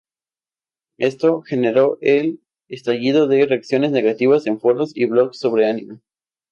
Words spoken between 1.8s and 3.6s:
el estallido de